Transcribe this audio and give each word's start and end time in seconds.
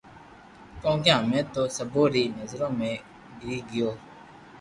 ڪونڪھ 0.81 1.07
ھمي 1.17 1.41
تو 1.53 1.61
سبو 1.77 2.01
ري 2.13 2.23
نظرو 2.37 2.67
۾ 2.79 2.91
گيري 3.39 3.59
گيو 3.69 3.89